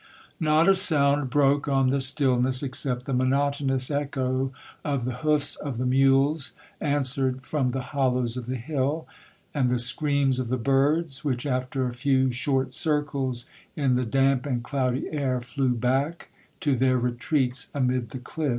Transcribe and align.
Not 0.39 0.67
a 0.67 0.73
sound 0.73 1.29
broke 1.29 1.67
on 1.67 1.91
the 1.91 2.01
stillness, 2.01 2.63
except 2.63 3.05
the 3.05 3.13
monotonous 3.13 3.91
echo 3.91 4.51
of 4.83 5.05
the 5.05 5.17
hoofs 5.17 5.55
of 5.57 5.77
the 5.77 5.85
mules 5.85 6.53
answered 6.79 7.43
from 7.43 7.69
the 7.69 7.83
hollows 7.93 8.35
of 8.35 8.47
the 8.47 8.55
hill, 8.55 9.05
and 9.53 9.69
the 9.69 9.77
screams 9.77 10.39
of 10.39 10.47
the 10.47 10.57
birds, 10.57 11.23
which, 11.23 11.45
after 11.45 11.85
a 11.87 11.93
few 11.93 12.31
short 12.31 12.73
circles 12.73 13.45
in 13.75 13.93
the 13.93 14.03
damp 14.03 14.47
and 14.47 14.63
cloudy 14.63 15.07
air, 15.11 15.39
fled 15.39 15.79
back 15.79 16.31
to 16.61 16.75
their 16.75 16.97
retreats 16.97 17.67
amid 17.75 18.09
the 18.09 18.17
cliffs. 18.17 18.49